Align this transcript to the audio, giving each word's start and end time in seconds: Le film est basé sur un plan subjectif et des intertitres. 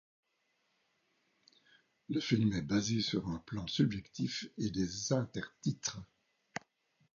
Le 2.09 2.19
film 2.19 2.53
est 2.53 2.63
basé 2.63 3.01
sur 3.01 3.27
un 3.29 3.37
plan 3.37 3.67
subjectif 3.67 4.47
et 4.57 4.71
des 4.71 5.13
intertitres. 5.13 6.01